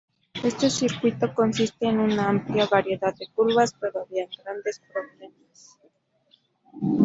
Este 0.43 0.71
circuito 0.71 1.31
consiste 1.31 1.85
en 1.85 1.99
una 1.99 2.27
amplia 2.27 2.65
variedad 2.65 3.13
de 3.15 3.27
curvas, 3.35 3.71
pero 3.79 4.01
había 4.01 4.25
grandes 4.43 4.81
problemas. 4.91 5.79